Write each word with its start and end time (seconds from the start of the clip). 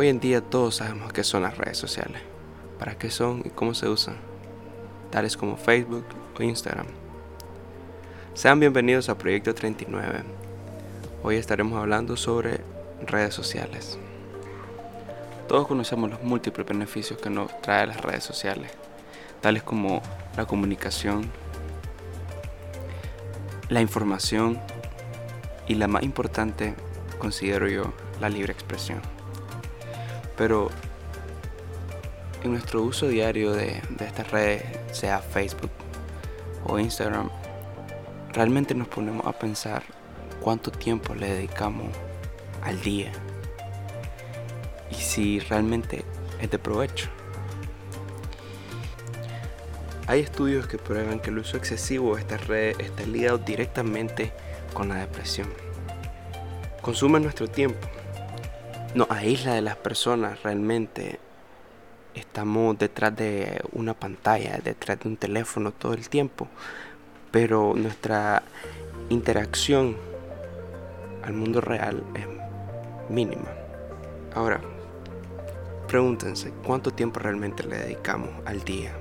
Hoy 0.00 0.08
en 0.08 0.18
día 0.18 0.40
todos 0.40 0.76
sabemos 0.76 1.12
qué 1.12 1.22
son 1.22 1.42
las 1.42 1.58
redes 1.58 1.76
sociales, 1.76 2.22
para 2.78 2.96
qué 2.96 3.10
son 3.10 3.42
y 3.44 3.50
cómo 3.50 3.74
se 3.74 3.86
usan, 3.86 4.16
tales 5.10 5.36
como 5.36 5.58
Facebook 5.58 6.06
o 6.38 6.42
Instagram. 6.42 6.86
Sean 8.32 8.58
bienvenidos 8.58 9.10
a 9.10 9.18
Proyecto 9.18 9.54
39. 9.54 10.22
Hoy 11.22 11.36
estaremos 11.36 11.78
hablando 11.78 12.16
sobre 12.16 12.62
redes 13.06 13.34
sociales. 13.34 13.98
Todos 15.46 15.66
conocemos 15.66 16.08
los 16.08 16.22
múltiples 16.22 16.66
beneficios 16.66 17.20
que 17.20 17.28
nos 17.28 17.60
trae 17.60 17.86
las 17.86 18.00
redes 18.00 18.24
sociales, 18.24 18.72
tales 19.42 19.62
como 19.62 20.00
la 20.34 20.46
comunicación, 20.46 21.30
la 23.68 23.82
información 23.82 24.58
y 25.68 25.74
la 25.74 25.88
más 25.88 26.04
importante, 26.04 26.74
considero 27.18 27.68
yo, 27.68 27.92
la 28.18 28.30
libre 28.30 28.54
expresión. 28.54 29.19
Pero 30.40 30.70
en 32.42 32.52
nuestro 32.52 32.82
uso 32.82 33.06
diario 33.08 33.52
de, 33.52 33.82
estas 34.00 34.30
redes, 34.30 34.62
sea 34.90 35.18
Facebook 35.18 35.70
o 36.64 36.78
Instagram, 36.78 37.28
realmente 38.32 38.74
nos 38.74 38.88
ponemos 38.88 39.26
a 39.26 39.38
pensar 39.38 39.82
cuánto 40.40 40.70
tiempo 40.70 41.14
le 41.14 41.28
dedicamos 41.28 41.88
al 42.62 42.80
día 42.80 43.12
y 44.90 44.94
si 44.94 45.40
realmente 45.40 46.06
es 46.40 46.50
de 46.50 46.58
provecho. 46.58 47.10
Hay 50.06 50.20
estudios 50.20 50.66
que 50.66 50.78
prueban 50.78 51.20
que 51.20 51.28
el 51.28 51.36
uso 51.36 51.58
excesivo 51.58 52.14
de 52.14 52.22
estas 52.22 52.46
redes 52.46 52.78
está 52.80 53.02
ligado 53.02 53.36
directamente 53.36 54.32
con 54.72 54.88
la 54.88 54.94
depresión. 54.94 55.48
Consume 56.80 57.20
nuestro 57.20 57.46
tiempo 57.46 57.86
no 58.94 59.06
aísla 59.08 59.54
de 59.54 59.62
las 59.62 59.76
personas 59.76 60.42
realmente. 60.42 61.18
Estamos 62.14 62.78
detrás 62.78 63.14
de 63.14 63.62
una 63.72 63.94
pantalla, 63.94 64.58
detrás 64.62 64.98
de 65.00 65.08
un 65.08 65.16
teléfono 65.16 65.70
todo 65.70 65.94
el 65.94 66.08
tiempo, 66.08 66.48
pero 67.30 67.74
nuestra 67.76 68.42
interacción 69.08 69.96
al 71.22 71.32
mundo 71.34 71.60
real 71.60 72.02
es 72.14 72.26
mínima. 73.08 73.48
Ahora, 74.34 74.60
pregúntense, 75.86 76.52
¿cuánto 76.64 76.90
tiempo 76.90 77.20
realmente 77.20 77.62
le 77.62 77.78
dedicamos 77.78 78.30
al 78.44 78.64
día? 78.64 78.92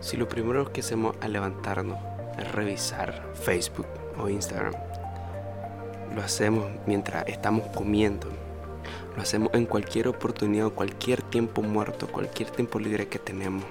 Si 0.00 0.16
lo 0.16 0.26
primero 0.26 0.72
que 0.72 0.80
hacemos 0.80 1.16
al 1.20 1.34
levantarnos 1.34 1.98
es 2.38 2.50
revisar 2.52 3.32
Facebook 3.34 3.86
o 4.18 4.30
Instagram, 4.30 4.72
lo 6.14 6.22
hacemos 6.22 6.66
mientras 6.86 7.26
estamos 7.28 7.66
comiendo, 7.68 8.28
lo 9.16 9.22
hacemos 9.22 9.50
en 9.54 9.66
cualquier 9.66 10.08
oportunidad, 10.08 10.70
cualquier 10.70 11.22
tiempo 11.22 11.62
muerto, 11.62 12.08
cualquier 12.08 12.50
tiempo 12.50 12.78
libre 12.78 13.08
que 13.08 13.18
tenemos. 13.18 13.64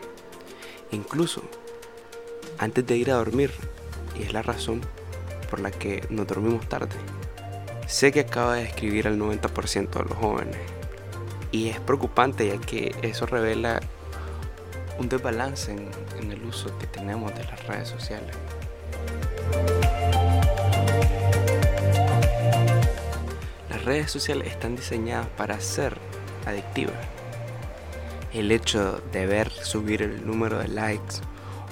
Incluso 0.92 1.44
antes 2.60 2.86
de 2.86 2.98
ir 2.98 3.10
a 3.10 3.16
dormir. 3.16 3.52
Y 4.18 4.24
es 4.24 4.34
la 4.34 4.42
razón 4.42 4.82
por 5.50 5.60
la 5.60 5.72
que 5.72 6.06
nos 6.10 6.28
dormimos 6.28 6.68
tarde. 6.68 6.96
Sé 7.88 8.12
que 8.12 8.20
acaba 8.20 8.56
de 8.56 8.64
escribir 8.64 9.08
al 9.08 9.18
90% 9.18 9.90
de 9.90 10.04
los 10.04 10.18
jóvenes. 10.18 10.60
Y 11.52 11.70
es 11.70 11.80
preocupante 11.80 12.48
ya 12.48 12.58
que 12.60 12.94
eso 13.02 13.26
revela 13.26 13.80
un 15.00 15.10
desbalance 15.10 15.72
en, 15.72 15.90
en 16.20 16.32
el 16.32 16.44
uso 16.44 16.78
que 16.78 16.86
tenemos 16.86 17.34
de 17.34 17.44
las 17.46 17.66
redes 17.66 17.88
sociales. 17.88 18.36
Redes 23.90 24.12
sociales 24.12 24.50
están 24.50 24.76
diseñadas 24.76 25.26
para 25.30 25.60
ser 25.60 25.98
adictivas. 26.46 26.94
El 28.32 28.52
hecho 28.52 29.02
de 29.12 29.26
ver 29.26 29.50
subir 29.50 30.04
el 30.04 30.28
número 30.28 30.60
de 30.60 30.68
likes 30.68 31.16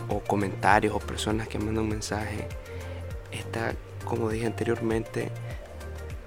o 0.10 0.22
comentarios 0.22 0.96
o 0.96 1.00
personas 1.00 1.48
que 1.48 1.60
mandan 1.60 1.84
un 1.84 1.90
mensaje 1.90 2.48
está, 3.32 3.76
como 4.04 4.32
dije 4.32 4.48
anteriormente, 4.48 5.30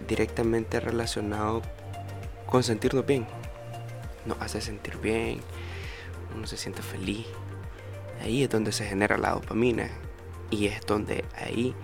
directamente 0.06 0.78
relacionado 0.78 1.60
con 2.46 2.62
sentirnos 2.62 3.04
bien. 3.04 3.26
Nos 4.26 4.40
hace 4.40 4.60
sentir 4.60 4.96
bien, 4.98 5.40
uno 6.36 6.46
se 6.46 6.56
siente 6.56 6.82
feliz. 6.82 7.26
Ahí 8.22 8.44
es 8.44 8.50
donde 8.50 8.70
se 8.70 8.86
genera 8.86 9.18
la 9.18 9.30
dopamina 9.30 9.88
y 10.50 10.66
es 10.66 10.86
donde 10.86 11.24
ahí, 11.36 11.74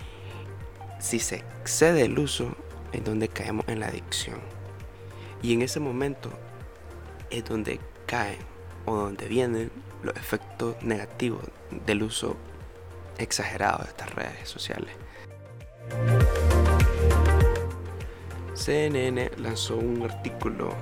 si 0.97 1.19
se 1.19 1.43
excede 1.59 2.03
el 2.03 2.17
uso, 2.17 2.55
en 2.91 3.03
donde 3.03 3.27
caemos 3.27 3.67
en 3.67 3.79
la 3.79 3.87
adicción. 3.87 4.39
Y 5.41 5.53
en 5.53 5.61
ese 5.61 5.79
momento 5.79 6.29
es 7.29 7.45
donde 7.45 7.79
caen 8.05 8.39
o 8.85 8.95
donde 8.95 9.27
vienen 9.27 9.71
los 10.03 10.15
efectos 10.15 10.81
negativos 10.81 11.43
del 11.85 12.03
uso 12.03 12.37
exagerado 13.17 13.83
de 13.83 13.89
estas 13.89 14.13
redes 14.15 14.49
sociales. 14.49 14.91
CNN 18.53 19.31
lanzó 19.37 19.77
un 19.77 20.03
artículo 20.03 20.73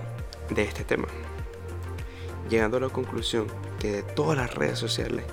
de 0.49 0.63
este 0.63 0.83
tema, 0.83 1.07
llegando 2.49 2.77
a 2.77 2.79
la 2.79 2.89
conclusión 2.89 3.47
que 3.79 3.91
de 3.91 4.03
todas 4.03 4.37
las 4.37 4.53
redes 4.53 4.79
sociales, 4.79 5.25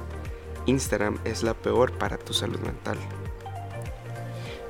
Instagram 0.66 1.18
es 1.24 1.42
la 1.42 1.54
peor 1.54 1.92
para 1.92 2.18
tu 2.18 2.32
salud 2.32 2.58
mental. 2.60 2.98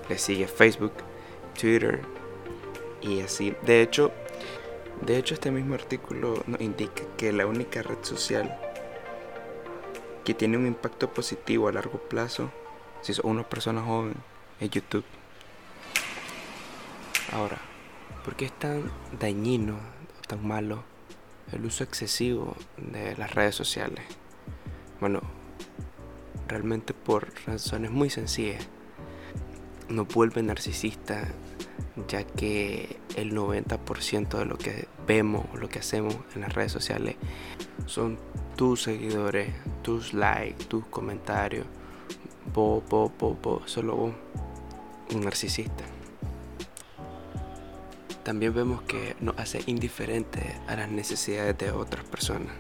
Le 0.09 0.19
sigue 0.19 0.47
Facebook, 0.47 0.93
Twitter 1.55 2.03
y 3.01 3.21
así. 3.21 3.55
De 3.63 3.83
hecho, 3.83 4.13
de 5.05 5.17
hecho 5.17 5.35
este 5.35 5.51
mismo 5.51 5.75
artículo 5.75 6.43
nos 6.47 6.61
indica 6.61 7.03
que 7.17 7.33
la 7.33 7.47
única 7.47 7.83
red 7.83 7.99
social 8.03 8.59
que 10.25 10.35
tiene 10.35 10.57
un 10.57 10.67
impacto 10.67 11.13
positivo 11.13 11.69
a 11.69 11.73
largo 11.73 11.99
plazo, 11.99 12.51
si 13.01 13.13
sos 13.13 13.25
una 13.25 13.49
persona 13.49 13.83
joven, 13.83 14.15
es 14.61 14.71
YouTube. 14.71 15.05
Ahora, 17.33 17.59
¿por 18.25 18.37
qué 18.37 18.45
es 18.45 18.53
tan 18.53 18.91
dañino, 19.19 19.79
tan 20.29 20.47
malo 20.47 20.85
el 21.51 21.65
uso 21.65 21.83
excesivo 21.83 22.57
de 22.77 23.17
las 23.17 23.35
redes 23.35 23.55
sociales? 23.55 24.05
Bueno, 25.01 25.21
realmente 26.47 26.95
por 26.95 27.33
razones 27.47 27.91
muy 27.91 28.11
sencillas 28.11 28.69
nos 29.93 30.09
vuelve 30.09 30.43
narcisista 30.43 31.29
ya 32.09 32.25
que 32.25 32.97
el 33.17 33.35
90% 33.35 34.39
de 34.39 34.45
lo 34.45 34.57
que 34.57 34.89
vemos, 35.07 35.47
lo 35.59 35.69
que 35.69 35.81
hacemos 35.81 36.17
en 36.35 36.43
las 36.43 36.55
redes 36.55 36.73
sociales 36.73 37.17
son 37.87 38.19
tus 38.57 38.83
seguidores, 38.83 39.53
tus 39.83 40.15
likes, 40.15 40.65
tus 40.65 40.87
comentarios, 40.87 41.67
vos, 42.53 42.83
vos, 42.89 43.11
vos, 43.19 43.37
vos, 43.43 43.71
solo 43.71 43.97
vos, 43.97 44.15
un 45.15 45.21
narcisista. 45.23 45.85
También 48.23 48.55
vemos 48.55 48.83
que 48.83 49.17
nos 49.21 49.37
hace 49.39 49.61
indiferente 49.67 50.57
a 50.69 50.77
las 50.77 50.89
necesidades 50.89 51.59
de 51.59 51.73
otras 51.73 52.05
personas. 52.05 52.53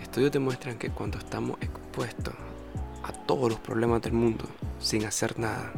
Estudios 0.00 0.30
demuestran 0.30 0.78
que 0.78 0.90
cuando 0.90 1.18
estamos 1.18 1.58
expuestos 1.60 2.34
a 3.02 3.12
todos 3.12 3.50
los 3.50 3.58
problemas 3.58 4.02
del 4.02 4.12
mundo 4.12 4.44
sin 4.78 5.04
hacer 5.04 5.38
nada, 5.38 5.72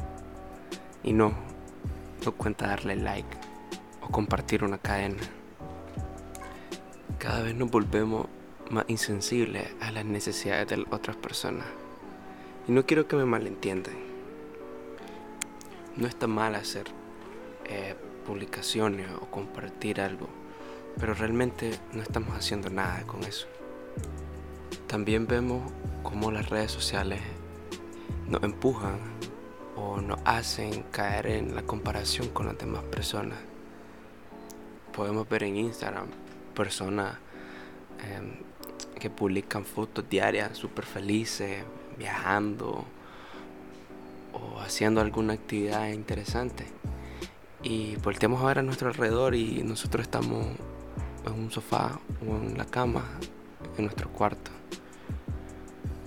y 1.04 1.12
no, 1.12 1.34
no 2.24 2.32
cuenta 2.32 2.66
darle 2.66 2.96
like 2.96 3.36
o 4.00 4.08
compartir 4.08 4.64
una 4.64 4.78
cadena. 4.78 5.22
Cada 7.18 7.42
vez 7.42 7.54
nos 7.54 7.70
volvemos 7.70 8.26
más 8.70 8.84
insensibles 8.88 9.68
a 9.80 9.92
las 9.92 10.04
necesidades 10.04 10.68
de 10.68 10.86
otras 10.90 11.16
personas. 11.16 11.66
Y 12.66 12.72
no 12.72 12.86
quiero 12.86 13.06
que 13.06 13.16
me 13.16 13.26
malentiendan. 13.26 13.94
No 15.96 16.08
está 16.08 16.26
mal 16.26 16.54
hacer 16.54 16.86
eh, 17.66 17.94
publicaciones 18.26 19.06
o 19.20 19.26
compartir 19.26 20.00
algo, 20.00 20.28
pero 20.98 21.14
realmente 21.14 21.78
no 21.92 22.02
estamos 22.02 22.36
haciendo 22.36 22.70
nada 22.70 23.02
con 23.02 23.22
eso. 23.22 23.46
También 24.86 25.26
vemos 25.26 25.70
cómo 26.02 26.30
las 26.30 26.48
redes 26.48 26.72
sociales 26.72 27.20
nos 28.26 28.42
empujan 28.42 28.98
o 29.76 30.00
nos 30.00 30.18
hacen 30.24 30.82
caer 30.90 31.26
en 31.26 31.54
la 31.54 31.62
comparación 31.62 32.28
con 32.28 32.46
las 32.46 32.58
demás 32.58 32.82
personas. 32.84 33.38
Podemos 34.94 35.28
ver 35.28 35.44
en 35.44 35.56
Instagram 35.56 36.06
personas 36.54 37.16
em, 37.98 38.36
que 38.98 39.10
publican 39.10 39.64
fotos 39.64 40.08
diarias 40.08 40.56
súper 40.56 40.84
felices, 40.84 41.64
viajando 41.98 42.84
o 44.32 44.60
haciendo 44.60 45.00
alguna 45.00 45.34
actividad 45.34 45.88
interesante. 45.88 46.66
Y 47.62 47.96
volteamos 47.96 48.42
a 48.42 48.46
ver 48.46 48.58
a 48.58 48.62
nuestro 48.62 48.88
alrededor 48.88 49.34
y 49.34 49.62
nosotros 49.62 50.02
estamos 50.02 50.46
en 51.26 51.32
un 51.32 51.50
sofá 51.50 51.98
o 52.20 52.36
en 52.36 52.58
la 52.58 52.66
cama 52.66 53.04
en 53.76 53.84
nuestro 53.84 54.10
cuarto. 54.10 54.50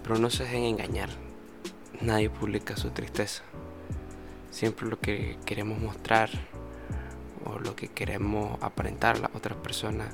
Pero 0.03 0.17
no 0.19 0.29
se 0.29 0.43
dejen 0.43 0.63
engañar. 0.63 1.26
Nadie 2.01 2.29
publica 2.29 2.77
su 2.77 2.91
tristeza. 2.91 3.41
Siempre 4.51 4.87
lo 4.87 4.99
que 4.99 5.37
queremos 5.45 5.79
mostrar 5.79 6.29
o 7.43 7.57
lo 7.59 7.75
que 7.75 7.87
queremos 7.87 8.61
aparentar 8.61 9.15
a 9.17 9.19
las 9.21 9.35
otras 9.35 9.57
personas 9.57 10.07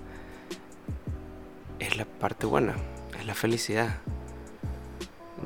es 1.80 1.98
la 1.98 2.06
parte 2.06 2.46
buena, 2.46 2.76
es 3.20 3.26
la 3.26 3.36
felicidad. 3.36 3.98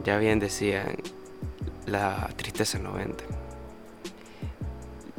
Ya 0.03 0.17
bien 0.19 0.39
decían, 0.39 0.97
la 1.87 2.29
tristeza 2.35 2.77
no 2.77 2.93
vende. 2.93 3.23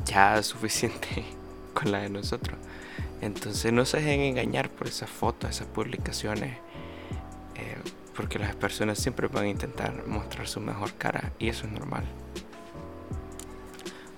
Ya 0.04 0.38
es 0.38 0.46
suficiente 0.46 1.24
con 1.74 1.90
la 1.90 1.98
de 1.98 2.10
nosotros. 2.10 2.56
Entonces 3.20 3.72
no 3.72 3.84
se 3.84 3.96
dejen 3.96 4.20
engañar 4.20 4.70
por 4.70 4.86
esas 4.86 5.10
fotos, 5.10 5.50
esas 5.50 5.66
publicaciones, 5.66 6.58
porque 8.18 8.40
las 8.40 8.56
personas 8.56 8.98
siempre 8.98 9.28
van 9.28 9.44
a 9.44 9.48
intentar 9.48 10.04
mostrar 10.08 10.48
su 10.48 10.58
mejor 10.58 10.92
cara 10.94 11.32
y 11.38 11.50
eso 11.50 11.66
es 11.66 11.72
normal. 11.72 12.02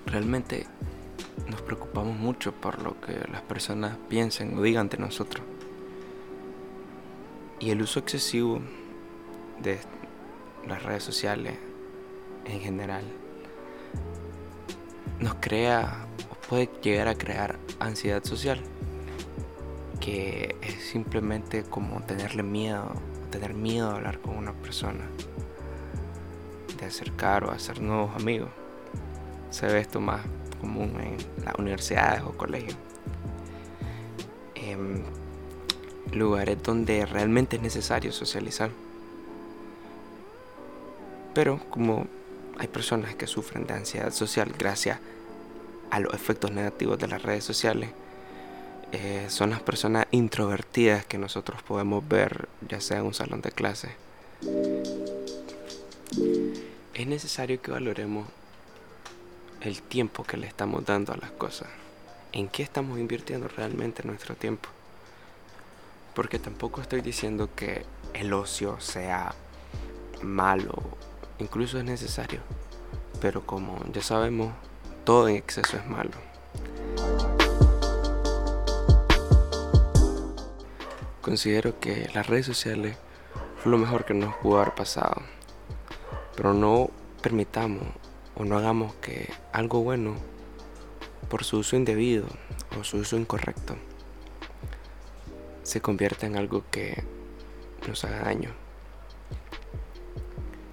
Realmente 0.07 0.65
nos 1.47 1.61
preocupamos 1.61 2.17
mucho 2.17 2.51
por 2.51 2.81
lo 2.81 2.99
que 2.99 3.13
las 3.31 3.43
personas 3.43 3.95
piensen 4.09 4.57
o 4.57 4.63
digan 4.63 4.89
de 4.89 4.97
nosotros. 4.97 5.45
Y 7.59 7.69
el 7.69 7.83
uso 7.83 7.99
excesivo 7.99 8.59
de 9.61 9.77
las 10.67 10.81
redes 10.81 11.03
sociales 11.03 11.59
en 12.45 12.59
general 12.59 13.03
nos 15.19 15.35
crea 15.35 16.07
o 16.31 16.47
puede 16.47 16.71
llegar 16.81 17.07
a 17.07 17.13
crear 17.13 17.59
ansiedad 17.79 18.23
social 18.23 18.63
que 19.99 20.55
es 20.63 20.81
simplemente 20.85 21.61
como 21.61 22.01
tenerle 22.01 22.41
miedo 22.41 22.95
tener 23.31 23.53
miedo 23.53 23.89
de 23.89 23.95
hablar 23.95 24.19
con 24.19 24.37
una 24.37 24.53
persona 24.53 25.05
de 26.79 26.85
acercar 26.85 27.45
o 27.45 27.51
hacer 27.51 27.81
nuevos 27.81 28.15
amigos 28.15 28.49
se 29.49 29.67
ve 29.67 29.79
esto 29.79 29.99
más 29.99 30.21
común 30.59 30.93
en 30.99 31.45
las 31.45 31.55
universidades 31.55 32.21
o 32.23 32.31
colegios 32.31 32.77
em, 34.55 35.03
lugares 36.13 36.61
donde 36.61 37.05
realmente 37.05 37.55
es 37.55 37.61
necesario 37.61 38.11
socializar. 38.11 38.69
Pero 41.33 41.59
como 41.69 42.07
hay 42.57 42.67
personas 42.67 43.15
que 43.15 43.27
sufren 43.27 43.65
de 43.65 43.73
ansiedad 43.73 44.11
social 44.11 44.53
gracias 44.57 44.99
a 45.89 45.99
los 45.99 46.13
efectos 46.13 46.51
negativos 46.51 46.99
de 46.99 47.07
las 47.07 47.21
redes 47.21 47.43
sociales, 47.43 47.91
eh, 48.91 49.27
son 49.29 49.51
las 49.51 49.61
personas 49.61 50.05
introvertidas 50.11 51.05
que 51.05 51.17
nosotros 51.17 51.63
podemos 51.63 52.05
ver 52.07 52.49
ya 52.67 52.81
sea 52.81 52.97
en 52.97 53.05
un 53.05 53.13
salón 53.13 53.41
de 53.41 53.51
clase. 53.51 53.95
Es 56.93 57.07
necesario 57.07 57.61
que 57.61 57.71
valoremos 57.71 58.27
el 59.61 59.81
tiempo 59.81 60.23
que 60.23 60.37
le 60.37 60.47
estamos 60.47 60.85
dando 60.85 61.13
a 61.13 61.17
las 61.17 61.31
cosas. 61.31 61.69
¿En 62.33 62.47
qué 62.47 62.63
estamos 62.63 62.99
invirtiendo 62.99 63.47
realmente 63.47 64.03
nuestro 64.03 64.35
tiempo? 64.35 64.69
Porque 66.13 66.39
tampoco 66.39 66.81
estoy 66.81 67.01
diciendo 67.01 67.49
que 67.55 67.85
el 68.13 68.33
ocio 68.33 68.79
sea 68.81 69.33
malo, 70.21 70.73
incluso 71.39 71.77
es 71.77 71.85
necesario. 71.85 72.41
Pero 73.21 73.45
como 73.45 73.79
ya 73.93 74.01
sabemos, 74.01 74.53
todo 75.05 75.29
en 75.29 75.37
exceso 75.37 75.77
es 75.77 75.85
malo. 75.87 76.30
Considero 81.21 81.79
que 81.79 82.09
las 82.15 82.25
redes 82.25 82.47
sociales 82.47 82.97
fue 83.57 83.71
lo 83.71 83.77
mejor 83.77 84.05
que 84.05 84.15
nos 84.15 84.35
pudo 84.37 84.59
haber 84.59 84.73
pasado. 84.73 85.21
Pero 86.35 86.53
no 86.53 86.89
permitamos 87.21 87.83
o 88.35 88.43
no 88.43 88.57
hagamos 88.57 88.95
que 88.95 89.29
algo 89.51 89.81
bueno, 89.83 90.15
por 91.29 91.43
su 91.43 91.59
uso 91.59 91.75
indebido 91.75 92.25
o 92.79 92.83
su 92.83 92.97
uso 92.97 93.17
incorrecto, 93.17 93.75
se 95.61 95.79
convierta 95.79 96.25
en 96.25 96.37
algo 96.37 96.63
que 96.71 97.03
nos 97.87 98.03
haga 98.03 98.23
daño. 98.23 98.49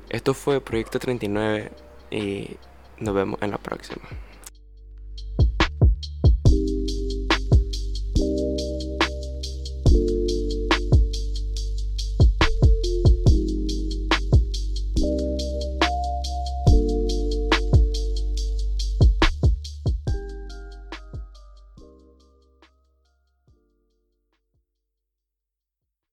Esto 0.09 0.33
fue 0.33 0.63
Proyecto 0.63 0.99
39 0.99 1.71
y 2.11 2.57
nos 2.99 3.15
vemos 3.15 3.43
en 3.43 3.51
la 3.51 3.59
próxima. 3.59 4.09